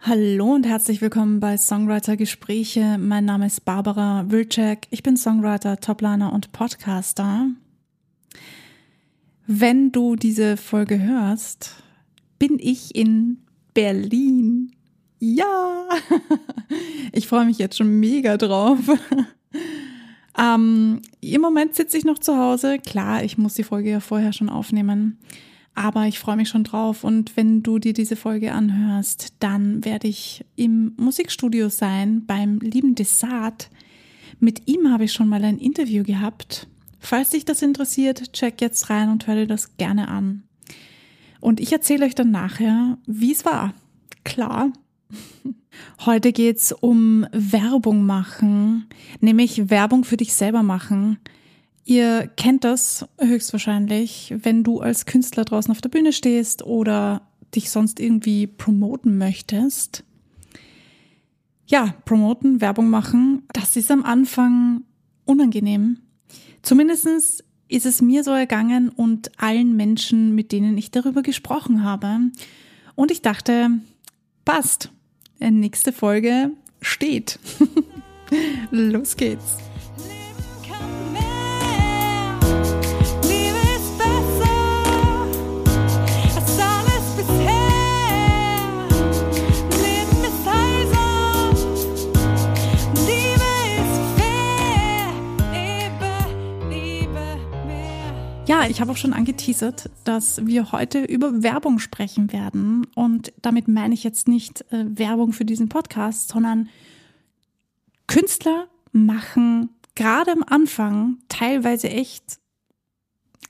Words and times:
Hallo 0.00 0.54
und 0.54 0.66
herzlich 0.66 1.00
willkommen 1.00 1.40
bei 1.40 1.56
Songwriter 1.56 2.16
Gespräche. 2.16 2.96
Mein 2.98 3.24
Name 3.24 3.46
ist 3.46 3.64
Barbara 3.64 4.24
Wilczek. 4.28 4.86
Ich 4.90 5.02
bin 5.02 5.16
Songwriter, 5.16 5.80
Topliner 5.80 6.32
und 6.32 6.52
Podcaster. 6.52 7.48
Wenn 9.46 9.90
du 9.90 10.14
diese 10.14 10.56
Folge 10.56 11.02
hörst, 11.02 11.82
bin 12.38 12.58
ich 12.60 12.94
in 12.94 13.38
Berlin. 13.74 14.72
Ja, 15.18 15.88
ich 17.12 17.26
freue 17.26 17.46
mich 17.46 17.58
jetzt 17.58 17.76
schon 17.76 17.98
mega 17.98 18.36
drauf. 18.36 18.78
Ähm, 20.38 21.00
Im 21.20 21.40
Moment 21.40 21.74
sitze 21.74 21.96
ich 21.96 22.04
noch 22.04 22.18
zu 22.18 22.36
Hause. 22.36 22.78
Klar, 22.78 23.24
ich 23.24 23.38
muss 23.38 23.54
die 23.54 23.64
Folge 23.64 23.90
ja 23.90 24.00
vorher 24.00 24.32
schon 24.32 24.50
aufnehmen. 24.50 25.18
Aber 25.76 26.06
ich 26.06 26.18
freue 26.18 26.36
mich 26.36 26.48
schon 26.48 26.64
drauf. 26.64 27.04
Und 27.04 27.36
wenn 27.36 27.62
du 27.62 27.78
dir 27.78 27.92
diese 27.92 28.16
Folge 28.16 28.52
anhörst, 28.52 29.34
dann 29.40 29.84
werde 29.84 30.08
ich 30.08 30.44
im 30.56 30.94
Musikstudio 30.96 31.68
sein 31.68 32.24
beim 32.26 32.58
lieben 32.60 32.94
Desart. 32.94 33.68
Mit 34.40 34.66
ihm 34.66 34.90
habe 34.90 35.04
ich 35.04 35.12
schon 35.12 35.28
mal 35.28 35.44
ein 35.44 35.58
Interview 35.58 36.02
gehabt. 36.02 36.66
Falls 36.98 37.30
dich 37.30 37.44
das 37.44 37.60
interessiert, 37.60 38.32
check 38.32 38.62
jetzt 38.62 38.88
rein 38.88 39.10
und 39.10 39.26
hör 39.26 39.34
dir 39.34 39.46
das 39.46 39.76
gerne 39.76 40.08
an. 40.08 40.44
Und 41.40 41.60
ich 41.60 41.70
erzähle 41.72 42.06
euch 42.06 42.14
dann 42.14 42.30
nachher, 42.30 42.96
wie 43.06 43.32
es 43.32 43.44
war. 43.44 43.74
Klar. 44.24 44.72
Heute 46.06 46.32
geht's 46.32 46.72
um 46.72 47.26
Werbung 47.32 48.06
machen, 48.06 48.86
nämlich 49.20 49.68
Werbung 49.68 50.04
für 50.04 50.16
dich 50.16 50.32
selber 50.32 50.62
machen. 50.62 51.18
Ihr 51.88 52.28
kennt 52.36 52.64
das 52.64 53.06
höchstwahrscheinlich, 53.20 54.34
wenn 54.42 54.64
du 54.64 54.80
als 54.80 55.06
Künstler 55.06 55.44
draußen 55.44 55.70
auf 55.70 55.80
der 55.80 55.88
Bühne 55.88 56.12
stehst 56.12 56.64
oder 56.64 57.22
dich 57.54 57.70
sonst 57.70 58.00
irgendwie 58.00 58.48
promoten 58.48 59.18
möchtest. 59.18 60.02
Ja, 61.68 61.94
promoten, 62.04 62.60
Werbung 62.60 62.90
machen, 62.90 63.44
das 63.52 63.76
ist 63.76 63.92
am 63.92 64.02
Anfang 64.02 64.82
unangenehm. 65.26 65.98
Zumindestens 66.60 67.44
ist 67.68 67.86
es 67.86 68.02
mir 68.02 68.24
so 68.24 68.32
ergangen 68.32 68.88
und 68.88 69.30
allen 69.40 69.76
Menschen, 69.76 70.34
mit 70.34 70.50
denen 70.50 70.76
ich 70.76 70.90
darüber 70.90 71.22
gesprochen 71.22 71.84
habe. 71.84 72.18
Und 72.96 73.12
ich 73.12 73.22
dachte, 73.22 73.70
passt. 74.44 74.90
Nächste 75.38 75.92
Folge 75.92 76.50
steht. 76.80 77.38
Los 78.72 79.16
geht's. 79.16 79.58
Ja, 98.66 98.70
ich 98.70 98.80
habe 98.80 98.90
auch 98.90 98.96
schon 98.96 99.12
angeteasert, 99.12 99.90
dass 100.02 100.44
wir 100.44 100.72
heute 100.72 101.04
über 101.04 101.44
Werbung 101.44 101.78
sprechen 101.78 102.32
werden. 102.32 102.84
Und 102.96 103.32
damit 103.40 103.68
meine 103.68 103.94
ich 103.94 104.02
jetzt 104.02 104.26
nicht 104.26 104.62
äh, 104.72 104.84
Werbung 104.88 105.32
für 105.32 105.44
diesen 105.44 105.68
Podcast, 105.68 106.30
sondern 106.30 106.68
Künstler 108.08 108.66
machen 108.90 109.70
gerade 109.94 110.32
am 110.32 110.42
Anfang 110.42 111.18
teilweise 111.28 111.90
echt 111.90 112.40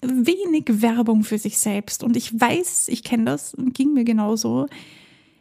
wenig 0.03 0.65
Werbung 0.83 1.25
für 1.25 1.39
sich 1.39 1.57
selbst. 1.57 2.05
Und 2.05 2.15
ich 2.15 2.39
weiß, 2.39 2.89
ich 2.89 3.03
kenne 3.03 3.25
das, 3.25 3.57
ging 3.73 3.95
mir 3.95 4.05
genauso. 4.05 4.67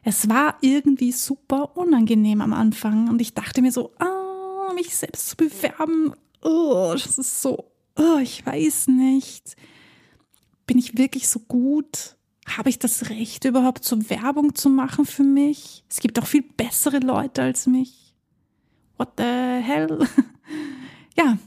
Es 0.04 0.30
war 0.30 0.56
irgendwie 0.62 1.12
super 1.12 1.76
unangenehm 1.76 2.40
am 2.40 2.54
Anfang. 2.54 3.10
Und 3.10 3.20
ich 3.20 3.34
dachte 3.34 3.62
mir 3.62 3.74
so, 3.74 3.92
ah, 4.00 4.72
mich 4.74 4.96
selbst 4.96 5.28
zu 5.28 5.36
bewerben, 5.36 6.14
oh, 6.42 6.92
das 6.94 7.18
ist 7.18 7.42
so 7.42 7.75
oh, 7.96 8.18
ich 8.22 8.46
weiß 8.46 8.88
nicht, 8.88 9.56
bin 10.68 10.78
ich 10.78 10.98
wirklich 10.98 11.28
so 11.28 11.40
gut? 11.40 12.16
Habe 12.48 12.70
ich 12.70 12.80
das 12.80 13.10
Recht 13.10 13.46
überhaupt 13.46 13.84
so 13.84 14.10
Werbung 14.10 14.54
zu 14.56 14.70
machen 14.70 15.06
für 15.06 15.24
mich? 15.24 15.84
Es 15.90 16.00
gibt 16.00 16.20
auch 16.20 16.28
viel 16.28 16.44
bessere 16.44 17.00
Leute 17.00 17.42
als 17.42 17.66
mich. 17.66 18.14
What 18.98 19.14
the 19.18 19.24
hell? 19.24 20.08
ja, 21.18 21.38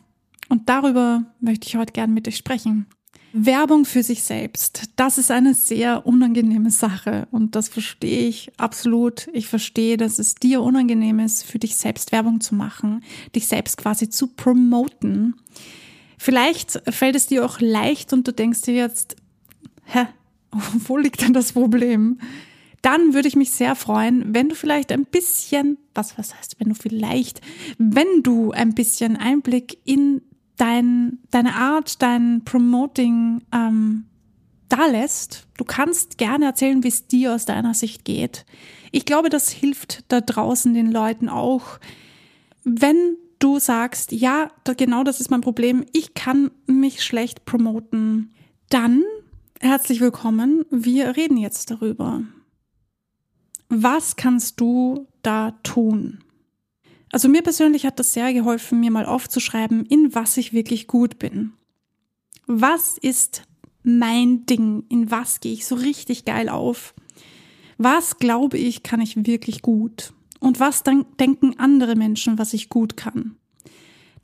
und 0.49 0.69
darüber 0.69 1.25
möchte 1.41 1.69
ich 1.69 1.77
heute 1.77 1.93
gerne 1.93 2.13
mit 2.13 2.27
euch 2.27 2.37
sprechen. 2.37 2.87
Werbung 3.33 3.85
für 3.85 4.03
sich 4.03 4.23
selbst, 4.23 4.91
das 4.97 5.19
ist 5.19 5.31
eine 5.31 5.53
sehr 5.53 6.07
unangenehme 6.07 6.71
Sache 6.71 7.29
und 7.31 7.55
das 7.55 7.69
verstehe 7.69 8.27
ich 8.27 8.51
absolut. 8.57 9.29
Ich 9.35 9.47
verstehe, 9.47 9.99
dass 9.99 10.19
es 10.19 10.35
dir 10.35 10.63
unangenehm 10.63 11.19
ist, 11.19 11.45
für 11.45 11.59
dich 11.59 11.77
selbst 11.77 12.11
Werbung 12.11 12.41
zu 12.41 12.55
machen, 12.55 13.05
dich 13.35 13.47
selbst 13.47 13.77
quasi 13.77 14.09
zu 14.09 14.29
promoten. 14.29 15.35
Vielleicht 16.19 16.83
fällt 16.93 17.17
es 17.17 17.27
dir 17.27 17.45
auch 17.45 17.61
leicht 17.61 18.13
und 18.13 18.27
du 18.27 18.33
denkst 18.33 18.63
dir 18.63 18.75
jetzt, 18.75 19.17
hä, 19.85 20.07
wo 20.87 20.97
liegt 20.97 21.23
denn 21.23 21.33
das 21.33 21.53
Problem? 21.53 22.19
Dann 22.83 23.15
würde 23.15 23.29
ich 23.29 23.37
mich 23.37 23.51
sehr 23.51 23.75
freuen, 23.75 24.35
wenn 24.35 24.49
du 24.49 24.55
vielleicht 24.55 24.93
ein 24.93 25.05
bisschen, 25.05 25.79
was, 25.95 26.17
was 26.19 26.35
heißt, 26.35 26.61
wenn 26.61 26.69
du 26.69 26.75
vielleicht, 26.75 27.41
wenn 27.79 28.23
du 28.23 28.53
ein 28.53 28.75
bisschen 28.75 29.17
Einblick 29.17 29.79
in 29.85 30.23
dein, 30.57 31.19
deine 31.31 31.55
Art, 31.55 32.03
dein 32.03 32.43
Promoting 32.45 33.43
ähm, 33.53 34.05
da 34.69 34.87
lässt. 34.87 35.47
Du 35.57 35.65
kannst 35.65 36.19
gerne 36.19 36.47
erzählen, 36.47 36.85
wie 36.85 36.89
es 36.89 37.07
dir 37.07 37.35
aus 37.35 37.47
deiner 37.47 37.75
Sicht 37.75 38.05
geht. 38.05 38.45
Ich 38.93 39.05
glaube, 39.05 39.29
das 39.29 39.51
hilft 39.51 40.05
da 40.09 40.21
draußen 40.21 40.75
den 40.75 40.91
Leuten 40.91 41.29
auch, 41.29 41.79
wenn 42.65 43.17
du 43.39 43.59
sagst, 43.59 44.13
ja, 44.13 44.51
genau 44.77 45.05
das 45.05 45.21
ist 45.21 45.31
mein 45.31 45.41
Problem, 45.41 45.85
ich 45.93 46.15
kann 46.15 46.51
mich 46.67 47.03
schlecht 47.03 47.45
promoten, 47.45 48.35
dann 48.71 49.03
herzlich 49.61 50.01
willkommen, 50.01 50.65
wir 50.71 51.17
reden 51.17 51.37
jetzt 51.37 51.71
darüber. 51.71 52.23
Was 53.69 54.17
kannst 54.17 54.61
du 54.61 55.07
da 55.23 55.53
tun? 55.63 56.21
Also 57.11 57.29
mir 57.29 57.43
persönlich 57.43 57.87
hat 57.87 57.99
das 57.99 58.13
sehr 58.13 58.33
geholfen, 58.33 58.81
mir 58.81 58.91
mal 58.91 59.07
aufzuschreiben, 59.07 59.87
in 59.87 60.15
was 60.15 60.37
ich 60.37 60.53
wirklich 60.53 60.87
gut 60.87 61.19
bin. 61.19 61.53
Was 62.47 62.99
ist 62.99 63.43
mein 63.83 64.47
Ding? 64.47 64.85
In 64.89 65.11
was 65.11 65.41
gehe 65.41 65.53
ich 65.53 65.67
so 65.67 65.75
richtig 65.75 66.25
geil 66.25 66.49
auf? 66.49 66.95
Was 67.79 68.19
glaube 68.19 68.59
ich, 68.59 68.83
kann 68.83 69.01
ich 69.01 69.27
wirklich 69.27 69.63
gut? 69.63 70.13
Und 70.41 70.61
was 70.61 70.83
dann 70.83 71.07
denken 71.19 71.59
andere 71.59 71.97
Menschen, 71.97 72.39
was 72.39 72.55
ich 72.55 72.69
gut 72.69 72.97
kann? 72.97 73.37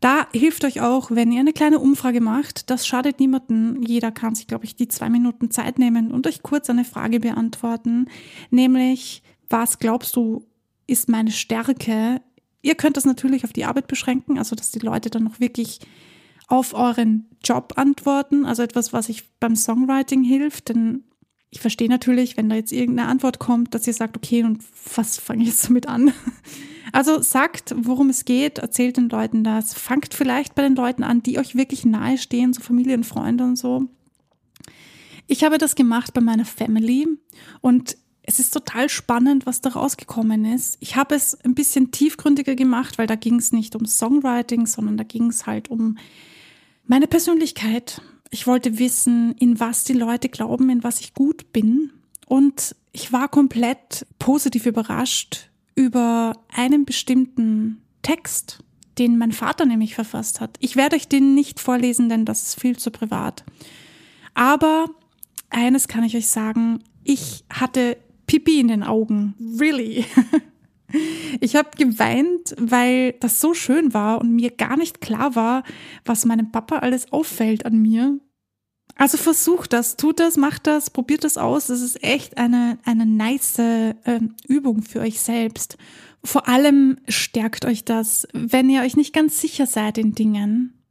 Da 0.01 0.27
hilft 0.33 0.65
euch 0.67 0.83
auch, 0.83 1.11
wenn 1.11 1.33
ihr 1.33 1.41
eine 1.41 1.55
kleine 1.55 1.79
Umfrage 1.79 2.21
macht. 2.21 2.69
Das 2.69 2.87
schadet 2.87 3.21
niemanden. 3.21 3.83
Jeder 3.83 4.13
kann 4.13 4.35
sich, 4.35 4.47
glaube 4.47 4.67
ich, 4.67 4.77
die 4.77 4.89
zwei 4.89 5.09
Minuten 5.09 5.51
Zeit 5.51 5.79
nehmen 5.79 6.13
und 6.13 6.27
euch 6.27 6.43
kurz 6.43 6.69
eine 6.69 6.85
Frage 6.85 7.21
beantworten. 7.21 8.07
Nämlich, 8.51 9.23
was 9.49 9.79
glaubst 9.79 10.17
du, 10.17 10.45
ist 10.87 11.09
meine 11.09 11.31
Stärke? 11.31 12.21
Ihr 12.61 12.75
könnt 12.75 12.99
das 12.99 13.07
natürlich 13.07 13.45
auf 13.45 13.55
die 13.55 13.65
Arbeit 13.65 13.87
beschränken, 13.87 14.37
also 14.37 14.55
dass 14.55 14.71
die 14.71 14.81
Leute 14.81 15.09
dann 15.09 15.25
noch 15.25 15.41
wirklich 15.41 15.81
auf 16.49 16.75
euren 16.75 17.31
Job 17.43 17.73
antworten. 17.77 18.45
Also 18.45 18.63
etwas, 18.63 18.93
was 18.93 19.09
euch 19.09 19.25
beim 19.41 19.57
Songwriting 19.57 20.23
hilft. 20.23 20.69
Denn 20.69 21.05
ich 21.55 21.61
verstehe 21.61 21.89
natürlich, 21.89 22.37
wenn 22.37 22.49
da 22.49 22.57
jetzt 22.57 22.73
irgendeine 22.73 23.09
Antwort 23.09 23.39
kommt, 23.39 23.75
dass 23.75 23.87
ihr 23.87 23.93
sagt, 23.93 24.17
okay, 24.17 24.43
und 24.43 24.59
was 24.97 25.19
fange 25.19 25.43
ich 25.43 25.51
jetzt 25.51 25.69
damit 25.69 25.89
an? 25.89 26.13
Also 26.93 27.23
sagt, 27.23 27.75
worum 27.77 28.09
es 28.09 28.25
geht, 28.25 28.59
erzählt 28.59 28.99
den 28.99 29.09
Leuten 29.09 29.43
das, 29.43 29.75
fangt 29.75 30.15
vielleicht 30.15 30.55
bei 30.55 30.63
den 30.63 30.77
Leuten 30.77 31.03
an, 31.03 31.25
die 31.25 31.39
euch 31.39 31.57
wirklich 31.57 31.85
nahe 31.85 32.19
stehen, 32.19 32.53
so 32.53 32.61
Familie 32.61 32.95
und 32.95 33.05
Freunde 33.05 33.43
und 33.43 33.57
so. 33.57 33.89
Ich 35.27 35.43
habe 35.43 35.59
das 35.59 35.75
gemacht 35.75 36.15
bei 36.15 36.21
meiner 36.21 36.45
Family 36.45 37.09
und 37.61 37.97
es 38.23 38.39
ist 38.39 38.53
total 38.53 38.89
spannend, 38.89 39.45
was 39.45 39.61
da 39.61 39.71
rausgekommen 39.71 40.45
ist. 40.45 40.77
Ich 40.79 40.95
habe 40.95 41.17
es 41.17 41.35
ein 41.41 41.57
bisschen 41.57 41.91
tiefgründiger 41.91 42.55
gemacht, 42.55 42.97
weil 42.97 43.09
da 43.09 43.17
ging 43.17 43.37
es 43.37 43.51
nicht 43.51 43.75
um 43.75 43.87
Songwriting, 43.87 44.67
sondern 44.67 44.97
da 44.97 45.03
ging 45.03 45.31
es 45.31 45.47
halt 45.47 45.71
um 45.71 45.99
meine 46.87 47.09
Persönlichkeit, 47.09 48.03
ich 48.31 48.47
wollte 48.47 48.79
wissen, 48.79 49.35
in 49.39 49.61
was 49.61 49.85
die 49.85 49.93
Leute 49.93 50.29
glauben, 50.29 50.71
in 50.71 50.83
was 50.83 51.01
ich 51.01 51.15
gut 51.15 51.53
bin. 51.53 51.93
Und 52.27 52.75
ich 52.93 53.13
war 53.13 53.29
komplett 53.29 54.07
positiv 54.19 54.67
überrascht 54.67 55.51
über 55.75 56.37
einen 56.53 56.85
bestimmten 56.85 57.83
Text, 58.03 58.59
den 58.99 59.19
mein 59.19 59.33
Vater 59.33 59.67
nämlich 59.67 59.95
verfasst 59.95 60.41
hat. 60.41 60.57
Ich 60.61 60.77
werde 60.77 60.97
euch 60.97 61.09
den 61.09 61.35
nicht 61.35 61.61
vorlesen, 61.61 62.09
denn 62.09 62.25
das 62.25 62.43
ist 62.43 62.61
viel 62.61 62.79
zu 62.79 62.91
privat. 62.91 63.45
Aber 64.35 64.87
eines 65.51 65.89
kann 65.89 66.05
ich 66.05 66.17
euch 66.17 66.29
sagen, 66.29 66.83
ich 67.03 67.45
hatte 67.51 67.97
Pipi 68.27 68.61
in 68.61 68.69
den 68.69 68.83
Augen. 68.83 69.35
Really. 69.61 70.05
Ich 71.41 71.57
habe 71.57 71.71
geweint, 71.77 72.55
weil 72.59 73.13
das 73.15 73.41
so 73.41 73.55
schön 73.55 73.95
war 73.95 74.21
und 74.21 74.35
mir 74.35 74.51
gar 74.51 74.77
nicht 74.77 75.01
klar 75.01 75.35
war, 75.35 75.65
was 76.05 76.25
meinem 76.25 76.53
Papa 76.53 76.79
alles 76.79 77.13
auffällt 77.13 77.67
an 77.67 77.81
mir. 77.81 78.19
Also 78.97 79.17
versucht 79.17 79.73
das, 79.73 79.97
tut 79.97 80.21
das, 80.21 80.37
macht 80.37 80.67
das, 80.67 80.91
probiert 80.91 81.25
das 81.25 81.37
aus. 81.37 81.67
Das 81.67 81.81
ist 81.81 82.03
echt 82.05 82.39
eine, 82.39 82.79
eine 82.85 83.07
nice 83.07 83.59
äh, 83.59 83.95
Übung 84.47 84.83
für 84.83 85.01
euch 85.01 85.21
selbst. 85.21 85.77
Vor 86.23 86.49
allem 86.49 86.99
stärkt 87.09 87.65
euch 87.65 87.85
das, 87.85 88.29
wenn 88.33 88.71
ihr 88.71 88.83
euch 88.83 88.97
nicht 88.97 89.13
ganz 89.13 89.41
sicher 89.41 89.67
seid 89.67 89.99
in 89.99 90.13
Dingen 90.13 90.84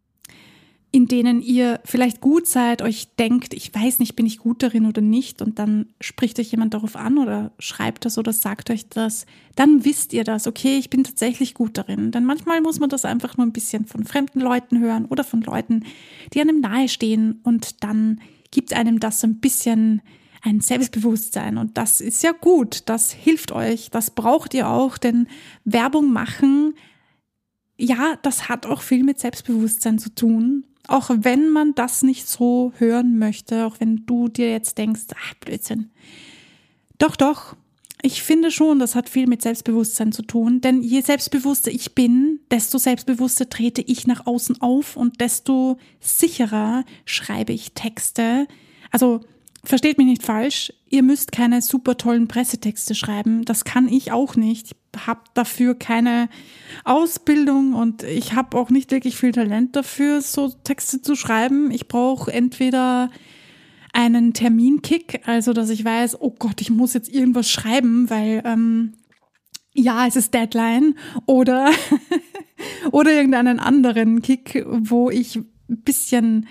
in 0.94 1.08
denen 1.08 1.42
ihr 1.42 1.80
vielleicht 1.86 2.22
gut 2.22 2.46
seid, 2.46 2.84
euch 2.84 3.08
denkt, 3.16 3.56
ich 3.56 3.74
weiß 3.74 3.98
nicht, 3.98 4.16
bin 4.16 4.28
ich 4.28 4.38
gut 4.38 4.62
darin 4.62 4.86
oder 4.86 5.02
nicht, 5.02 5.42
und 5.42 5.58
dann 5.58 5.88
spricht 6.00 6.40
euch 6.40 6.52
jemand 6.52 6.76
darauf 6.76 6.96
an 6.96 7.18
oder 7.18 7.52
schreibt 7.58 8.06
das 8.06 8.20
oder 8.20 8.32
sagt 8.32 8.70
euch 8.70 8.88
das, 8.90 9.26
dann 9.56 9.86
wisst 9.86 10.14
ihr 10.14 10.24
das, 10.24 10.46
okay, 10.46 10.78
ich 10.78 10.92
bin 10.92 11.04
tatsächlich 11.04 11.56
gut 11.56 11.80
darin. 11.80 12.12
Denn 12.12 12.26
manchmal 12.26 12.62
muss 12.62 12.80
man 12.80 12.90
das 12.90 13.06
einfach 13.06 13.38
nur 13.38 13.48
ein 13.48 13.54
bisschen 13.54 13.86
von 13.86 14.04
fremden 14.04 14.40
Leuten 14.40 14.80
hören 14.80 15.06
oder 15.06 15.24
von 15.24 15.42
Leuten, 15.42 15.84
die 16.32 16.42
einem 16.42 16.60
nahestehen 16.60 17.40
und 17.42 17.84
dann 17.84 18.22
gibt 18.52 18.72
einem 18.72 19.00
das 19.00 19.20
so 19.20 19.26
ein 19.26 19.40
bisschen 19.40 20.04
ein 20.44 20.62
Selbstbewusstsein 20.62 21.58
und 21.58 21.76
das 21.76 22.02
ist 22.02 22.22
ja 22.22 22.34
gut, 22.34 22.84
das 22.86 23.12
hilft 23.12 23.52
euch, 23.52 23.90
das 23.90 24.12
braucht 24.12 24.54
ihr 24.54 24.70
auch, 24.70 25.00
denn 25.00 25.28
Werbung 25.66 26.14
machen, 26.14 26.76
ja, 27.84 28.18
das 28.22 28.50
hat 28.50 28.66
auch 28.66 28.82
viel 28.82 29.04
mit 29.04 29.20
Selbstbewusstsein 29.20 30.00
zu 30.00 30.14
tun 30.14 30.66
auch 30.88 31.10
wenn 31.14 31.50
man 31.50 31.76
das 31.76 32.04
nicht 32.04 32.28
so 32.28 32.74
hören 32.78 33.18
möchte, 33.18 33.66
auch 33.66 33.80
wenn 33.80 34.06
du 34.06 34.28
dir 34.28 34.52
jetzt 34.52 34.78
denkst, 34.78 35.04
ach, 35.16 35.34
Blödsinn. 35.36 35.90
Doch, 36.98 37.16
doch. 37.16 37.56
Ich 38.02 38.22
finde 38.22 38.52
schon, 38.52 38.80
das 38.80 38.96
hat 38.96 39.08
viel 39.08 39.28
mit 39.28 39.42
Selbstbewusstsein 39.42 40.12
zu 40.12 40.24
tun, 40.24 40.60
denn 40.60 40.84
je 40.84 41.00
selbstbewusster 41.00 41.72
ich 41.72 41.96
bin, 41.96 42.42
desto 42.52 42.78
selbstbewusster 42.78 43.48
trete 43.48 43.82
ich 43.82 44.08
nach 44.08 44.26
außen 44.26 44.62
auf 44.62 44.98
und 44.98 45.22
desto 45.22 45.78
sicherer 46.02 46.84
schreibe 47.06 47.54
ich 47.54 47.72
Texte. 47.72 48.46
Also 48.92 49.22
versteht 49.64 49.98
mich 49.98 50.08
nicht 50.08 50.24
falsch, 50.24 50.74
ihr 50.90 51.04
müsst 51.04 51.32
keine 51.32 51.62
super 51.62 51.98
tollen 51.98 52.28
Pressetexte 52.28 52.96
schreiben. 52.96 53.46
Das 53.46 53.64
kann 53.64 53.88
ich 53.88 54.12
auch 54.12 54.36
nicht. 54.36 54.72
Ich 54.96 55.08
habe 55.08 55.22
dafür 55.34 55.74
keine 55.76 56.30
Ausbildung 56.84 57.74
und 57.74 58.04
ich 58.04 58.34
habe 58.34 58.58
auch 58.58 58.70
nicht 58.70 58.92
wirklich 58.92 59.16
viel 59.16 59.32
Talent 59.32 59.76
dafür, 59.76 60.22
so 60.22 60.50
Texte 60.50 61.02
zu 61.02 61.16
schreiben. 61.16 61.72
Ich 61.72 61.88
brauche 61.88 62.32
entweder 62.32 63.10
einen 63.94 64.34
Terminkick, 64.34 65.22
also 65.28 65.54
dass 65.54 65.70
ich 65.70 65.86
weiß, 65.86 66.20
oh 66.20 66.32
Gott, 66.38 66.60
ich 66.62 66.70
muss 66.70 66.94
jetzt 66.94 67.14
irgendwas 67.14 67.50
schreiben, 67.50 68.10
weil 68.10 68.42
ähm, 68.46 68.94
ja, 69.74 70.06
es 70.08 70.16
ist 70.16 70.34
Deadline 70.34 70.96
oder 71.26 71.72
oder 72.92 73.12
irgendeinen 73.12 73.60
anderen 73.60 74.22
Kick, 74.22 74.66
wo 74.68 75.10
ich 75.10 75.38
ein 75.38 75.48
bisschen 75.68 76.48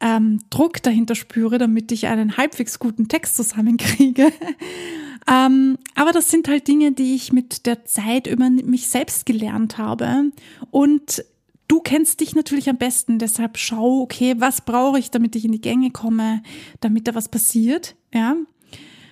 ähm, 0.00 0.40
Druck 0.50 0.82
dahinter 0.82 1.14
spüre, 1.14 1.58
damit 1.58 1.92
ich 1.92 2.06
einen 2.06 2.36
halbwegs 2.36 2.78
guten 2.78 3.08
Text 3.08 3.36
zusammenkriege. 3.36 4.32
ähm, 5.30 5.78
aber 5.94 6.12
das 6.12 6.30
sind 6.30 6.48
halt 6.48 6.68
Dinge, 6.68 6.92
die 6.92 7.14
ich 7.14 7.32
mit 7.32 7.66
der 7.66 7.84
Zeit 7.84 8.26
über 8.26 8.48
mich 8.50 8.88
selbst 8.88 9.26
gelernt 9.26 9.78
habe. 9.78 10.30
Und 10.70 11.24
du 11.68 11.80
kennst 11.80 12.20
dich 12.20 12.34
natürlich 12.34 12.68
am 12.68 12.78
besten, 12.78 13.18
deshalb 13.18 13.58
schau, 13.58 14.00
okay, 14.00 14.34
was 14.38 14.62
brauche 14.62 14.98
ich, 14.98 15.10
damit 15.10 15.36
ich 15.36 15.44
in 15.44 15.52
die 15.52 15.60
Gänge 15.60 15.90
komme, 15.90 16.42
damit 16.80 17.06
da 17.06 17.14
was 17.14 17.28
passiert, 17.28 17.94
ja. 18.12 18.36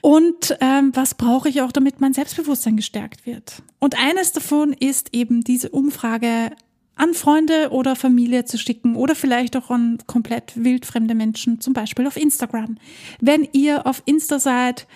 Und 0.01 0.57
ähm, 0.61 0.93
was 0.95 1.15
brauche 1.15 1.49
ich 1.49 1.61
auch, 1.61 1.73
damit 1.73 2.01
mein 2.01 2.15
Selbstbewusstsein 2.15 2.77
gestärkt 2.77 3.27
wird? 3.27 3.63
Und 3.81 3.99
eines 3.99 4.33
davon 4.33 4.73
ist 4.73 5.13
eben 5.13 5.43
diese 5.43 5.71
Umfrage 5.71 6.53
an 6.99 7.15
Freunde 7.15 7.71
oder 7.71 7.97
Familie 7.97 8.45
zu 8.45 8.59
schicken 8.59 8.97
oder 8.97 9.15
vielleicht 9.15 9.57
auch 9.57 9.71
an 9.71 9.99
komplett 10.07 10.53
wildfremde 10.57 11.15
Menschen, 11.15 11.61
zum 11.61 11.73
Beispiel 11.73 12.07
auf 12.07 12.17
Instagram. 12.17 12.77
Wenn 13.21 13.49
ihr 13.53 13.87
auf 13.87 14.03
Insta 14.05 14.39
seid, 14.39 14.87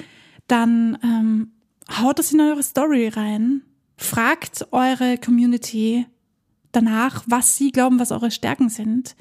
dann 0.49 0.99
ähm, 1.02 1.52
haut 2.00 2.19
das 2.19 2.32
in 2.32 2.40
eure 2.40 2.62
Story 2.62 3.08
rein, 3.08 3.62
fragt 3.96 4.66
eure 4.72 5.16
Community 5.16 6.06
danach, 6.72 7.22
was 7.26 7.56
sie 7.56 7.70
glauben, 7.70 8.00
was 8.00 8.10
eure 8.10 8.31
Stärken 8.31 8.69
sind, 8.69 9.14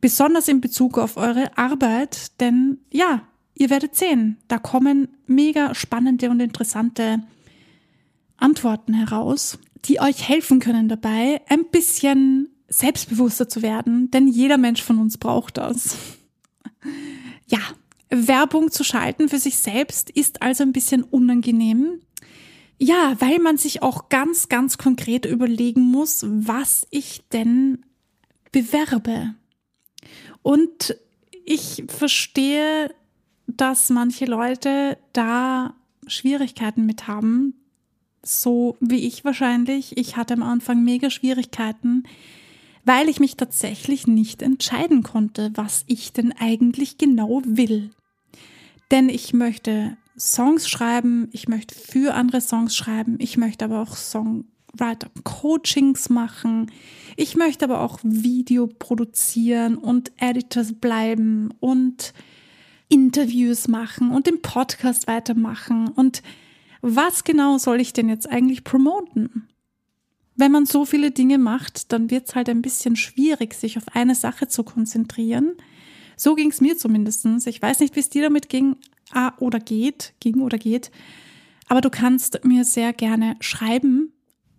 besonders 0.00 0.48
in 0.48 0.60
Bezug 0.60 0.98
auf 0.98 1.16
eure 1.16 1.56
Arbeit, 1.56 2.40
denn 2.40 2.78
ja, 2.90 3.22
ihr 3.54 3.70
werdet 3.70 3.94
sehen, 3.94 4.38
da 4.48 4.58
kommen 4.58 5.08
mega 5.26 5.74
spannende 5.74 6.30
und 6.30 6.40
interessante 6.40 7.22
Antworten 8.38 8.94
heraus 8.94 9.58
die 9.84 10.00
euch 10.00 10.28
helfen 10.28 10.60
können 10.60 10.88
dabei, 10.88 11.40
ein 11.48 11.70
bisschen 11.70 12.48
selbstbewusster 12.68 13.48
zu 13.48 13.62
werden, 13.62 14.10
denn 14.10 14.28
jeder 14.28 14.58
Mensch 14.58 14.82
von 14.82 14.98
uns 14.98 15.18
braucht 15.18 15.58
das. 15.58 15.96
Ja, 17.50 17.60
Werbung 18.10 18.70
zu 18.70 18.84
schalten 18.84 19.30
für 19.30 19.38
sich 19.38 19.56
selbst 19.56 20.10
ist 20.10 20.42
also 20.42 20.64
ein 20.64 20.72
bisschen 20.72 21.02
unangenehm. 21.02 22.02
Ja, 22.78 23.16
weil 23.20 23.38
man 23.38 23.56
sich 23.56 23.82
auch 23.82 24.10
ganz, 24.10 24.50
ganz 24.50 24.76
konkret 24.76 25.24
überlegen 25.24 25.80
muss, 25.80 26.26
was 26.28 26.86
ich 26.90 27.26
denn 27.32 27.84
bewerbe. 28.52 29.34
Und 30.42 30.96
ich 31.44 31.84
verstehe, 31.88 32.94
dass 33.46 33.90
manche 33.90 34.26
Leute 34.26 34.98
da 35.12 35.74
Schwierigkeiten 36.06 36.86
mit 36.86 37.08
haben, 37.08 37.54
so 38.22 38.76
wie 38.80 39.06
ich 39.06 39.24
wahrscheinlich. 39.24 39.96
Ich 39.96 40.16
hatte 40.16 40.34
am 40.34 40.42
Anfang 40.42 40.84
mega 40.84 41.10
Schwierigkeiten, 41.10 42.04
weil 42.84 43.08
ich 43.08 43.20
mich 43.20 43.36
tatsächlich 43.36 44.06
nicht 44.06 44.42
entscheiden 44.42 45.02
konnte, 45.02 45.50
was 45.54 45.84
ich 45.86 46.12
denn 46.12 46.32
eigentlich 46.32 46.98
genau 46.98 47.42
will. 47.44 47.90
Denn 48.90 49.08
ich 49.08 49.34
möchte 49.34 49.96
Songs 50.18 50.68
schreiben, 50.68 51.28
ich 51.32 51.48
möchte 51.48 51.74
für 51.74 52.14
andere 52.14 52.40
Songs 52.40 52.74
schreiben, 52.74 53.16
ich 53.20 53.36
möchte 53.36 53.64
aber 53.64 53.82
auch 53.82 53.96
Songwriter-Coachings 53.96 56.08
machen, 56.08 56.72
ich 57.16 57.36
möchte 57.36 57.64
aber 57.64 57.82
auch 57.82 58.00
Video 58.02 58.66
produzieren 58.66 59.76
und 59.76 60.10
Editors 60.16 60.72
bleiben 60.72 61.50
und 61.60 62.14
Interviews 62.88 63.68
machen 63.68 64.10
und 64.10 64.26
den 64.26 64.40
Podcast 64.40 65.06
weitermachen 65.06 65.88
und 65.88 66.22
was 66.96 67.24
genau 67.24 67.58
soll 67.58 67.80
ich 67.80 67.92
denn 67.92 68.08
jetzt 68.08 68.28
eigentlich 68.28 68.64
promoten? 68.64 69.48
Wenn 70.36 70.52
man 70.52 70.66
so 70.66 70.84
viele 70.84 71.10
Dinge 71.10 71.38
macht, 71.38 71.92
dann 71.92 72.10
wird 72.10 72.28
es 72.28 72.34
halt 72.34 72.48
ein 72.48 72.62
bisschen 72.62 72.94
schwierig, 72.94 73.54
sich 73.54 73.76
auf 73.76 73.88
eine 73.92 74.14
Sache 74.14 74.46
zu 74.48 74.62
konzentrieren. 74.62 75.54
So 76.16 76.34
ging 76.34 76.50
es 76.50 76.60
mir 76.60 76.76
zumindest. 76.76 77.26
Ich 77.46 77.60
weiß 77.60 77.80
nicht, 77.80 77.96
wie 77.96 78.00
es 78.00 78.08
dir 78.08 78.22
damit 78.22 78.48
ging 78.48 78.76
ah, 79.12 79.32
oder 79.38 79.58
geht, 79.58 80.14
ging 80.20 80.40
oder 80.40 80.58
geht. 80.58 80.90
Aber 81.68 81.80
du 81.80 81.90
kannst 81.90 82.44
mir 82.44 82.64
sehr 82.64 82.92
gerne 82.92 83.36
schreiben. 83.40 84.12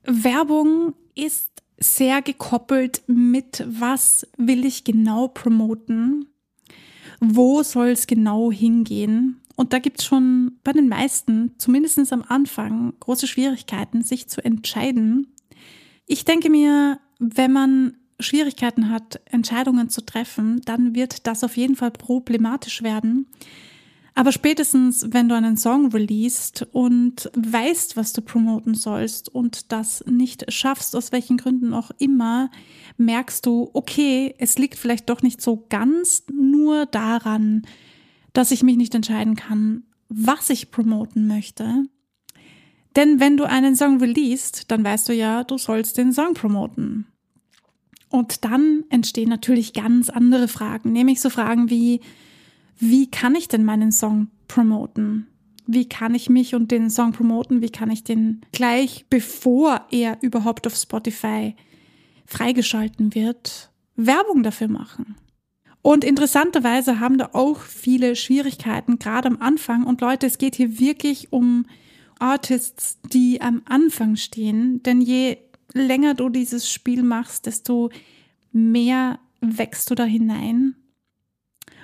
Werbung 0.04 0.94
ist 1.16 1.50
sehr 1.78 2.22
gekoppelt 2.22 3.04
mit, 3.08 3.64
was 3.68 4.28
will 4.38 4.66
ich 4.66 4.84
genau 4.84 5.28
promoten? 5.30 6.28
Wo 7.20 7.64
soll 7.64 7.90
es 7.90 8.08
genau 8.08 8.52
hingehen? 8.52 9.39
Und 9.60 9.74
da 9.74 9.80
gibt 9.80 10.00
es 10.00 10.06
schon 10.06 10.54
bei 10.64 10.72
den 10.72 10.88
meisten, 10.88 11.52
zumindest 11.58 12.14
am 12.14 12.24
Anfang, 12.26 12.94
große 13.02 13.28
Schwierigkeiten, 13.28 14.04
sich 14.04 14.30
zu 14.30 14.42
entscheiden. 14.42 15.34
Ich 16.06 16.24
denke 16.24 16.50
mir, 16.50 17.02
wenn 17.20 17.52
man 17.52 17.98
Schwierigkeiten 18.22 18.90
hat, 18.90 19.20
Entscheidungen 19.26 19.90
zu 19.90 20.06
treffen, 20.06 20.62
dann 20.64 20.96
wird 20.96 21.28
das 21.28 21.44
auf 21.44 21.58
jeden 21.58 21.76
Fall 21.76 21.92
problematisch 21.92 22.84
werden. 22.84 23.28
Aber 24.16 24.32
spätestens, 24.32 25.08
wenn 25.12 25.28
du 25.28 25.36
einen 25.36 25.58
Song 25.58 25.92
releast 25.92 26.66
und 26.72 27.30
weißt, 27.36 27.98
was 27.98 28.14
du 28.14 28.22
promoten 28.22 28.76
sollst 28.76 29.28
und 29.28 29.74
das 29.74 30.06
nicht 30.08 30.50
schaffst, 30.54 30.96
aus 30.96 31.12
welchen 31.12 31.36
Gründen 31.36 31.74
auch 31.74 31.92
immer, 31.98 32.50
merkst 32.96 33.46
du, 33.46 33.70
okay, 33.74 34.36
es 34.38 34.58
liegt 34.58 34.76
vielleicht 34.76 35.10
doch 35.10 35.22
nicht 35.22 35.42
so 35.42 35.66
ganz 35.68 36.24
nur 36.32 36.86
daran, 36.86 37.64
dass 38.34 38.52
ich 38.52 38.64
mich 38.64 38.78
nicht 38.78 38.96
entscheiden 38.96 39.36
kann, 39.36 39.84
was 40.10 40.50
ich 40.50 40.72
promoten 40.72 41.28
möchte. 41.28 41.86
Denn 42.96 43.20
wenn 43.20 43.38
du 43.38 43.46
einen 43.46 43.76
Song 43.76 44.00
releast, 44.00 44.72
dann 44.72 44.84
weißt 44.84 45.10
du 45.10 45.14
ja, 45.14 45.44
du 45.44 45.58
sollst 45.58 45.98
den 45.98 46.12
Song 46.12 46.34
promoten. 46.34 47.06
Und 48.10 48.44
dann 48.44 48.84
entstehen 48.90 49.30
natürlich 49.30 49.74
ganz 49.74 50.10
andere 50.10 50.48
Fragen, 50.48 50.92
nämlich 50.92 51.22
so 51.22 51.30
Fragen 51.30 51.70
wie, 51.70 52.02
wie 52.80 53.10
kann 53.10 53.36
ich 53.36 53.48
denn 53.48 53.64
meinen 53.64 53.92
Song 53.92 54.30
promoten? 54.48 55.28
Wie 55.68 55.88
kann 55.88 56.16
ich 56.16 56.30
mich 56.30 56.56
und 56.56 56.72
den 56.72 56.90
Song 56.90 57.12
promoten? 57.12 57.62
Wie 57.62 57.70
kann 57.70 57.92
ich 57.92 58.04
den 58.04 58.42
gleich 58.52 59.06
bevor 59.10 59.86
er 59.92 60.18
überhaupt 60.22 60.66
auf 60.66 60.76
Spotify 60.76 61.56
freigeschalten 62.26 63.14
wird, 63.14 63.70
Werbung 63.96 64.42
dafür 64.42 64.68
machen? 64.68 65.16
Und 65.82 66.04
interessanterweise 66.04 67.00
haben 67.00 67.18
da 67.18 67.30
auch 67.34 67.62
viele 67.62 68.16
Schwierigkeiten, 68.16 69.00
gerade 69.00 69.28
am 69.28 69.42
Anfang. 69.42 69.86
Und 69.86 70.02
Leute, 70.02 70.28
es 70.28 70.38
geht 70.38 70.56
hier 70.56 70.80
wirklich 70.80 71.32
um 71.32 71.66
Artists, 72.20 73.00
die 73.06 73.42
am 73.42 73.62
Anfang 73.66 74.18
stehen. 74.18 74.84
Denn 74.84 75.02
je 75.02 75.38
länger 75.74 76.16
du 76.16 76.30
dieses 76.30 76.70
Spiel 76.70 77.04
machst, 77.04 77.46
desto 77.46 77.92
mehr 78.52 79.20
wächst 79.42 79.90
du 79.90 79.96
da 79.96 80.04
hinein. 80.04 80.76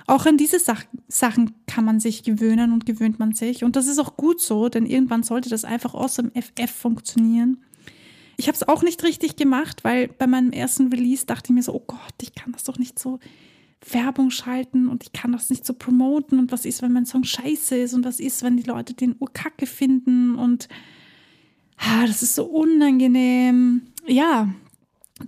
Auch 0.06 0.26
an 0.26 0.36
diese 0.36 0.60
Sach 0.60 0.84
Sachen 1.08 1.54
kann 1.66 1.84
man 1.84 1.98
sich 1.98 2.22
gewöhnen 2.22 2.72
und 2.72 2.86
gewöhnt 2.86 3.18
man 3.18 3.32
sich. 3.32 3.64
Und 3.64 3.76
das 3.76 3.86
ist 3.86 3.98
auch 3.98 4.16
gut 4.16 4.40
so, 4.40 4.68
denn 4.68 4.86
irgendwann 4.86 5.22
sollte 5.22 5.48
das 5.48 5.64
einfach 5.64 5.94
aus 5.94 6.14
dem 6.16 6.30
FF 6.30 6.70
funktionieren. 6.70 7.64
Ich 8.36 8.48
habe 8.48 8.56
es 8.56 8.68
auch 8.68 8.82
nicht 8.82 9.02
richtig 9.02 9.36
gemacht, 9.36 9.82
weil 9.82 10.08
bei 10.08 10.26
meinem 10.26 10.52
ersten 10.52 10.88
Release 10.88 11.26
dachte 11.26 11.50
ich 11.50 11.54
mir 11.54 11.62
so, 11.62 11.74
oh 11.74 11.84
Gott, 11.86 12.14
ich 12.20 12.34
kann 12.34 12.52
das 12.52 12.64
doch 12.64 12.78
nicht 12.78 12.98
so 12.98 13.18
Werbung 13.90 14.30
schalten 14.30 14.88
und 14.88 15.02
ich 15.04 15.12
kann 15.12 15.32
das 15.32 15.50
nicht 15.50 15.66
so 15.66 15.74
promoten 15.74 16.38
und 16.38 16.52
was 16.52 16.64
ist, 16.64 16.82
wenn 16.82 16.92
mein 16.92 17.06
Song 17.06 17.24
scheiße 17.24 17.76
ist 17.76 17.94
und 17.94 18.04
was 18.04 18.20
ist, 18.20 18.42
wenn 18.42 18.56
die 18.56 18.64
Leute 18.64 18.94
den 18.94 19.16
Urkacke 19.18 19.66
finden 19.66 20.34
und 20.34 20.68
ah, 21.78 22.06
das 22.06 22.22
ist 22.22 22.34
so 22.34 22.44
unangenehm. 22.44 23.82
Ja, 24.06 24.48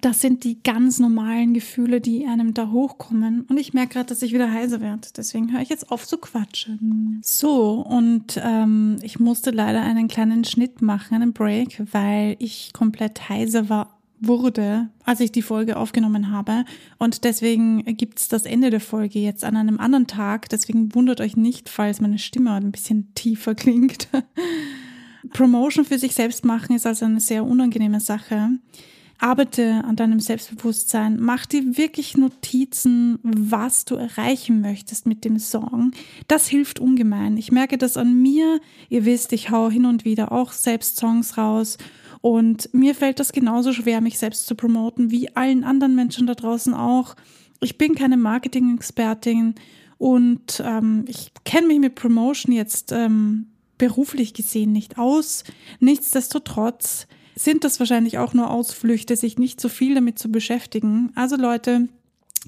das 0.03 0.21
sind 0.21 0.45
die 0.45 0.63
ganz 0.63 0.99
normalen 0.99 1.55
Gefühle, 1.55 2.01
die 2.01 2.27
einem 2.27 2.53
da 2.53 2.71
hochkommen. 2.71 3.47
Und 3.49 3.59
ich 3.59 3.73
merke 3.73 3.95
gerade, 3.95 4.09
dass 4.09 4.21
ich 4.21 4.35
wieder 4.35 4.53
heiser 4.53 4.83
werde. 4.83 5.09
Deswegen 5.17 5.51
höre 5.51 5.63
ich 5.63 5.71
jetzt 5.71 5.91
auf 5.91 6.07
zu 6.07 6.19
quatschen. 6.19 7.21
So, 7.25 7.81
und 7.81 8.39
ähm, 8.43 8.99
ich 9.03 9.19
musste 9.19 9.51
leider 9.51 9.81
einen 9.81 10.09
kleinen 10.09 10.45
Schnitt 10.45 10.83
machen, 10.83 11.15
einen 11.15 11.33
Break, 11.33 11.83
weil 11.93 12.37
ich 12.39 12.73
komplett 12.75 13.31
heiser 13.31 13.71
war 13.71 13.98
wurde, 14.21 14.89
als 15.05 15.21
ich 15.21 15.33
die 15.33 15.43
Folge 15.43 15.77
aufgenommen 15.77 16.31
habe. 16.31 16.65
Und 16.99 17.25
deswegen 17.25 17.85
gibt's 17.97 18.29
das 18.29 18.45
Ende 18.45 18.71
der 18.71 18.81
Folge 18.81 19.19
jetzt 19.19 19.45
an 19.45 19.57
einem 19.57 19.79
anderen 19.79 20.07
Tag. 20.07 20.49
Deswegen 20.49 20.95
wundert 20.95 21.21
euch 21.21 21.37
nicht, 21.37 21.69
falls 21.69 22.01
meine 22.01 22.19
Stimme 22.19 22.53
ein 22.53 22.73
bisschen 22.73 23.13
tiefer 23.15 23.55
klingt. 23.55 24.09
Promotion 25.33 25.85
für 25.85 25.99
sich 25.99 26.15
selbst 26.15 26.45
machen 26.45 26.75
ist 26.75 26.87
also 26.87 27.05
eine 27.05 27.21
sehr 27.21 27.45
unangenehme 27.45 28.01
Sache. 28.01 28.51
Arbeite 29.21 29.83
an 29.85 29.97
deinem 29.97 30.21
Selbstbewusstsein, 30.21 31.19
mach 31.19 31.45
dir 31.45 31.77
wirklich 31.77 32.17
Notizen, 32.17 33.19
was 33.25 33.85
du 33.85 33.97
erreichen 33.97 34.61
möchtest 34.61 35.07
mit 35.07 35.25
dem 35.25 35.41
Song. 35.41 35.91
Das 36.29 36.47
hilft 36.47 36.79
ungemein. 36.79 37.37
Ich 37.37 37.51
merke 37.51 37.79
das 37.79 37.97
an 37.97 38.23
mir. 38.23 38.61
Ihr 38.89 39.05
wisst, 39.05 39.33
ich 39.33 39.51
hau 39.51 39.71
hin 39.71 39.87
und 39.87 40.05
wieder 40.05 40.31
auch 40.31 40.53
selbst 40.53 40.99
Songs 40.99 41.37
raus 41.37 41.79
und 42.21 42.73
mir 42.73 42.95
fällt 42.95 43.21
das 43.21 43.33
genauso 43.33 43.73
schwer, 43.73 44.01
mich 44.01 44.19
selbst 44.19 44.47
zu 44.47 44.55
promoten, 44.55 45.11
wie 45.11 45.35
allen 45.37 45.65
anderen 45.65 45.95
Menschen 45.95 46.27
da 46.27 46.35
draußen 46.35 46.75
auch. 46.75 47.15
Ich 47.61 47.79
bin 47.79 47.95
keine 47.95 48.17
Marketing-Expertin 48.17 49.55
und 49.99 50.63
ähm, 50.65 51.05
ich 51.09 51.33
kenne 51.45 51.67
mich 51.67 51.81
mit 51.81 51.95
Promotion 51.95 52.55
jetzt 52.55 52.93
ähm, 52.93 53.49
beruflich 53.79 54.35
gesehen 54.35 54.73
nicht 54.73 54.99
aus. 54.99 55.45
Nichtsdestotrotz 55.81 57.07
sind 57.35 57.65
das 57.65 57.79
wahrscheinlich 57.79 58.19
auch 58.19 58.35
nur 58.35 58.51
Ausflüchte, 58.51 59.17
sich 59.17 59.39
nicht 59.39 59.61
so 59.61 59.69
viel 59.69 59.95
damit 59.95 60.19
zu 60.19 60.31
beschäftigen. 60.31 61.13
Also 61.15 61.37
Leute, 61.37 61.89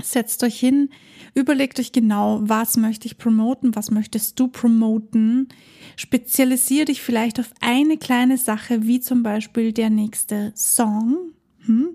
setzt 0.03 0.43
euch 0.43 0.59
hin, 0.59 0.91
überlegt 1.35 1.79
euch 1.81 1.93
genau, 1.93 2.41
was 2.43 2.77
möchte 2.77 3.07
ich 3.07 3.19
promoten, 3.19 3.75
was 3.75 3.91
möchtest 3.91 4.39
du 4.39 4.49
promoten. 4.49 5.49
Spezialisiere 5.97 6.87
dich 6.87 7.03
vielleicht 7.03 7.41
auf 7.41 7.53
eine 7.61 7.97
kleine 7.97 8.39
Sache, 8.39 8.87
wie 8.87 9.01
zum 9.01 9.23
Beispiel 9.23 9.73
der 9.73 9.91
nächste 9.91 10.53
Song. 10.55 11.33
Hm? 11.67 11.91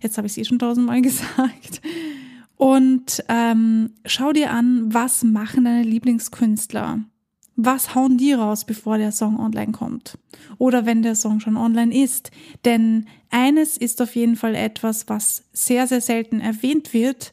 Jetzt 0.00 0.18
habe 0.18 0.26
ich 0.26 0.32
es 0.32 0.38
eh 0.38 0.44
schon 0.44 0.58
tausendmal 0.58 1.02
gesagt. 1.02 1.80
Und 2.56 3.22
ähm, 3.28 3.90
schau 4.06 4.32
dir 4.32 4.50
an, 4.50 4.92
was 4.92 5.22
machen 5.24 5.64
deine 5.64 5.82
Lieblingskünstler 5.82 7.04
was 7.56 7.94
hauen 7.94 8.18
die 8.18 8.34
raus, 8.34 8.64
bevor 8.64 8.98
der 8.98 9.12
Song 9.12 9.40
online 9.40 9.72
kommt? 9.72 10.18
Oder 10.58 10.84
wenn 10.84 11.02
der 11.02 11.14
Song 11.14 11.40
schon 11.40 11.56
online 11.56 11.94
ist? 11.94 12.30
Denn 12.66 13.06
eines 13.30 13.78
ist 13.78 14.00
auf 14.02 14.14
jeden 14.14 14.36
Fall 14.36 14.54
etwas, 14.54 15.08
was 15.08 15.44
sehr, 15.52 15.86
sehr 15.86 16.02
selten 16.02 16.40
erwähnt 16.40 16.92
wird. 16.92 17.32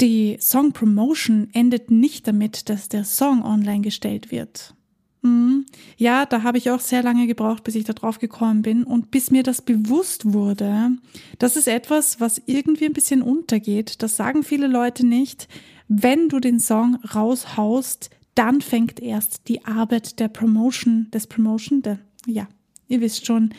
Die 0.00 0.36
Song 0.40 0.72
Promotion 0.72 1.48
endet 1.52 1.90
nicht 1.90 2.26
damit, 2.26 2.68
dass 2.68 2.88
der 2.88 3.04
Song 3.04 3.44
online 3.44 3.82
gestellt 3.82 4.30
wird. 4.30 4.74
Mhm. 5.22 5.64
Ja, 5.96 6.26
da 6.26 6.42
habe 6.42 6.58
ich 6.58 6.70
auch 6.70 6.80
sehr 6.80 7.02
lange 7.02 7.26
gebraucht, 7.26 7.64
bis 7.64 7.74
ich 7.74 7.84
da 7.84 7.94
drauf 7.94 8.18
gekommen 8.18 8.62
bin 8.62 8.84
und 8.84 9.10
bis 9.10 9.30
mir 9.30 9.42
das 9.42 9.62
bewusst 9.62 10.32
wurde. 10.32 10.90
Das 11.38 11.56
ist 11.56 11.66
etwas, 11.66 12.20
was 12.20 12.42
irgendwie 12.46 12.84
ein 12.84 12.92
bisschen 12.92 13.22
untergeht. 13.22 14.02
Das 14.02 14.16
sagen 14.16 14.42
viele 14.42 14.66
Leute 14.66 15.06
nicht. 15.06 15.48
Wenn 15.88 16.28
du 16.28 16.40
den 16.40 16.60
Song 16.60 16.96
raushaust, 16.96 18.10
dann 18.34 18.60
fängt 18.60 19.00
erst 19.00 19.48
die 19.48 19.64
Arbeit 19.64 20.18
der 20.20 20.28
Promotion, 20.28 21.08
des 21.12 21.26
Promotion, 21.26 21.82
der, 21.82 22.00
ja, 22.26 22.48
ihr 22.88 23.00
wisst 23.00 23.26
schon, 23.26 23.54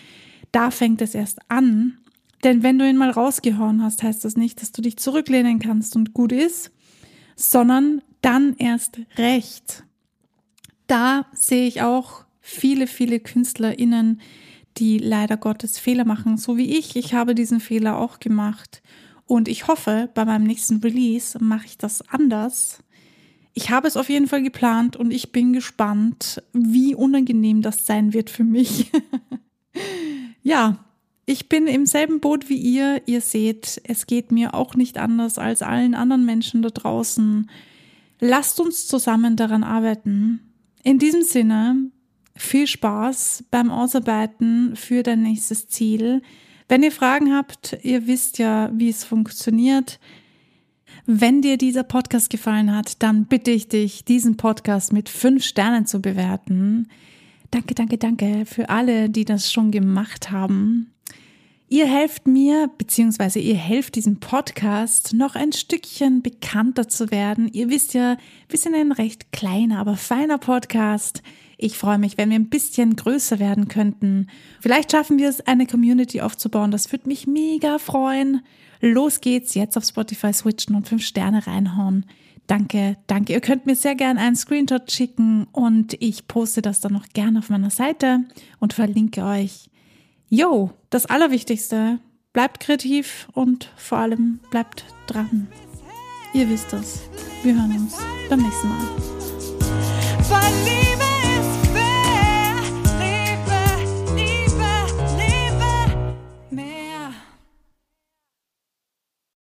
da 0.52 0.70
fängt 0.70 1.02
es 1.02 1.16
erst 1.16 1.40
an. 1.50 1.98
Denn 2.46 2.64
wenn 2.64 2.80
du 2.80 2.88
ihn 2.88 2.96
mal 2.96 3.10
rausgehauen 3.10 3.84
hast, 3.84 4.04
heißt 4.04 4.24
das 4.24 4.38
nicht, 4.38 4.62
dass 4.62 4.72
du 4.72 4.82
dich 4.82 4.96
zurücklehnen 4.96 5.60
kannst 5.60 5.98
und 5.98 6.14
gut 6.14 6.32
ist, 6.32 6.72
sondern 7.36 8.02
dann 8.22 8.56
erst 8.58 9.00
recht. 9.18 9.84
Da 10.88 11.26
sehe 11.34 11.68
ich 11.68 11.82
auch 11.82 12.24
viele, 12.40 12.88
viele 12.88 13.20
KünstlerInnen, 13.20 14.22
die 14.78 14.98
leider 15.00 15.36
Gottes 15.36 15.78
Fehler 15.78 16.06
machen, 16.06 16.38
so 16.38 16.56
wie 16.56 16.78
ich. 16.78 16.96
Ich 16.96 17.14
habe 17.14 17.36
diesen 17.36 17.60
Fehler 17.60 17.98
auch 17.98 18.20
gemacht. 18.20 18.82
Und 19.26 19.50
ich 19.50 19.68
hoffe, 19.68 20.10
bei 20.14 20.24
meinem 20.24 20.46
nächsten 20.46 20.78
Release 20.78 21.38
mache 21.44 21.66
ich 21.66 21.78
das 21.78 22.08
anders 22.08 22.80
ich 23.58 23.70
habe 23.70 23.88
es 23.88 23.96
auf 23.96 24.10
jeden 24.10 24.28
Fall 24.28 24.44
geplant 24.44 24.98
und 24.98 25.12
ich 25.12 25.32
bin 25.32 25.54
gespannt, 25.54 26.44
wie 26.52 26.94
unangenehm 26.94 27.62
das 27.62 27.88
sein 27.88 28.14
wird 28.14 28.30
für 28.30 28.44
mich. 28.44 28.92
ja, 30.44 30.86
ich 31.26 31.50
bin 31.50 31.66
im 31.68 31.86
selben 31.86 32.20
Boot 32.20 32.50
wie 32.50 32.58
ihr. 32.58 33.02
Ihr 33.08 33.22
seht, 33.22 33.82
es 33.84 34.06
geht 34.06 34.32
mir 34.32 34.54
auch 34.54 34.76
nicht 34.76 34.98
anders 34.98 35.38
als 35.40 35.64
allen 35.64 35.96
anderen 35.96 36.26
Menschen 36.26 36.62
da 36.62 36.70
draußen. 36.70 37.50
Lasst 38.20 38.60
uns 38.60 38.88
zusammen 38.88 39.36
daran 39.36 39.64
arbeiten. 39.64 40.40
In 40.84 41.00
diesem 41.00 41.24
Sinne, 41.24 41.90
viel 42.36 42.68
Spaß 42.68 43.46
beim 43.50 43.72
Ausarbeiten 43.72 44.76
für 44.76 45.02
dein 45.02 45.24
nächstes 45.24 45.68
Ziel. 45.68 46.22
Wenn 46.68 46.84
ihr 46.84 46.92
Fragen 46.92 47.34
habt, 47.34 47.78
ihr 47.82 48.06
wisst 48.06 48.38
ja, 48.38 48.70
wie 48.74 48.90
es 48.90 49.04
funktioniert. 49.04 50.00
Wenn 51.08 51.42
dir 51.42 51.58
dieser 51.58 51.84
Podcast 51.84 52.30
gefallen 52.30 52.76
hat, 52.76 53.02
dann 53.02 53.26
bitte 53.26 53.52
ich 53.52 53.68
dich, 53.68 54.06
diesen 54.06 54.38
Podcast 54.38 54.94
mit 54.94 55.10
fünf 55.10 55.44
Sternen 55.44 55.88
zu 55.88 56.02
bewerten. 56.02 56.88
Danke, 57.52 57.74
danke, 57.74 57.98
danke 57.98 58.46
für 58.46 58.70
alle, 58.70 59.10
die 59.10 59.26
das 59.26 59.52
schon 59.52 59.72
gemacht 59.72 60.32
haben. 60.32 60.95
Ihr 61.68 61.88
helft 61.88 62.28
mir, 62.28 62.70
beziehungsweise 62.78 63.40
ihr 63.40 63.56
helft 63.56 63.96
diesem 63.96 64.20
Podcast 64.20 65.14
noch 65.14 65.36
ein 65.36 65.52
Stückchen 65.52 66.22
bekannter 66.22 66.88
zu 66.88 67.10
werden. 67.10 67.50
Ihr 67.52 67.70
wisst 67.70 67.96
ja, 67.96 68.18
wir 68.50 68.60
sind 68.60 68.76
ein 68.76 68.92
recht 68.92 69.32
kleiner, 69.32 69.80
aber 69.80 69.98
feiner 69.98 70.38
Podcast. 70.38 71.24
Ich 71.58 71.76
freue 71.76 71.98
mich, 71.98 72.20
wenn 72.20 72.30
wir 72.30 72.36
ein 72.36 72.50
bisschen 72.50 72.96
größer 72.96 73.40
werden 73.40 73.68
könnten. 73.68 74.28
Vielleicht 74.62 74.92
schaffen 74.92 75.18
wir 75.18 75.28
es, 75.28 75.42
eine 75.48 75.66
Community 75.66 76.22
aufzubauen. 76.22 76.70
Das 76.70 76.92
würde 76.92 77.08
mich 77.08 77.26
mega 77.26 77.80
freuen. 77.80 78.42
Los 78.80 79.20
geht's, 79.20 79.56
jetzt 79.56 79.76
auf 79.76 79.86
Spotify 79.86 80.34
switchen 80.34 80.76
und 80.76 80.88
fünf 80.88 81.04
Sterne 81.04 81.48
reinhauen. 81.48 82.06
Danke, 82.46 82.98
danke. 83.08 83.34
Ihr 83.34 83.42
könnt 83.42 83.66
mir 83.66 83.76
sehr 83.76 83.96
gerne 83.96 84.20
einen 84.20 84.36
Screenshot 84.36 84.92
schicken 84.92 85.48
und 85.52 85.96
ich 86.00 86.28
poste 86.28 86.62
das 86.62 86.80
dann 86.80 86.94
noch 86.94 87.08
gerne 87.10 87.40
auf 87.40 87.50
meiner 87.50 87.72
Seite 87.72 88.20
und 88.60 88.74
verlinke 88.74 89.24
euch. 89.24 89.72
Yo, 90.30 90.72
das 90.90 91.06
Allerwichtigste, 91.06 92.00
bleibt 92.34 92.60
kreativ 92.60 93.28
und 93.34 93.72
vor 93.78 94.00
allem 94.00 94.40
bleibt 94.50 94.86
dran. 95.08 95.48
Ihr 96.34 96.50
wisst 96.50 96.74
es. 96.74 97.02
Wir 97.44 97.54
hören 97.54 97.72
uns 97.78 97.98
beim 98.28 98.42
nächsten 98.42 98.68
Mal. 98.68 98.86